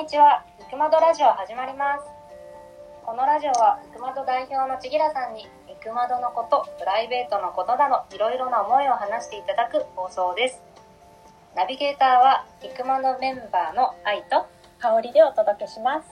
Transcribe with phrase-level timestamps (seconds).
[0.00, 2.08] にちは、いくまどラジオ始まります。
[3.04, 10.62] このラジオは、いくまど代表のちぎらさんに、いくまどのこと、プライベートのことなど、いろいろな思いを話していただく放送です。
[11.54, 14.46] ナビゲーターは、いくまどメンバーの愛と、
[14.78, 16.08] 香りでお届けします。